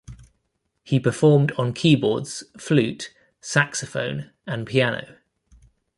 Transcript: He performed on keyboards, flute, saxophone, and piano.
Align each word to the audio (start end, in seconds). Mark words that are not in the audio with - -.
He 0.83 0.99
performed 0.99 1.51
on 1.59 1.73
keyboards, 1.73 2.43
flute, 2.57 3.13
saxophone, 3.39 4.31
and 4.47 4.65
piano. 4.65 5.19